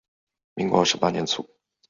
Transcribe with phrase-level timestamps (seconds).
[0.55, 1.47] 民国二十八年卒。